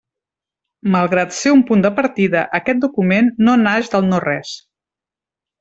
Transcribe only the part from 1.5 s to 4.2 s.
un punt de partida, aquest document no naix del